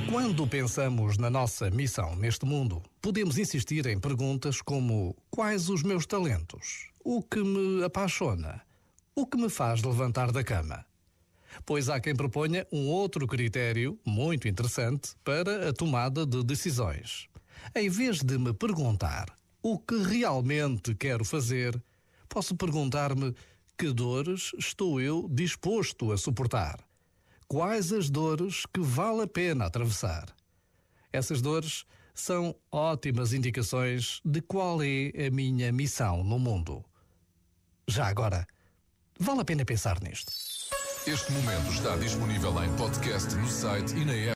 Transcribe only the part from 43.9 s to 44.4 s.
e na app.